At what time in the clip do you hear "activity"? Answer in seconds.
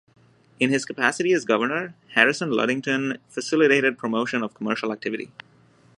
4.91-5.31